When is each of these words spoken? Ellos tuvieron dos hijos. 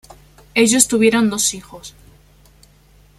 Ellos 0.55 0.87
tuvieron 0.87 1.29
dos 1.29 1.53
hijos. 1.53 1.93